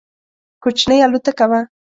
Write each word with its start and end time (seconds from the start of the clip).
کوچنۍ 0.63 0.97
الوتکه 1.05 1.43
وه. 1.49 1.59